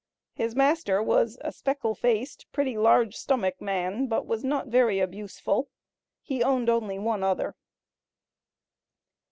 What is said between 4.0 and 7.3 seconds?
but was not very abuseful." He only owned one